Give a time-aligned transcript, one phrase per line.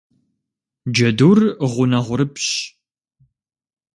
[0.93, 1.39] Джэдур
[1.71, 2.49] гъунэгъурыпщщ.